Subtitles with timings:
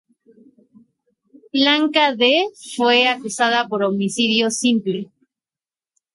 [1.53, 2.47] Blanca D.
[2.75, 5.11] fue acusada por homicidio simple.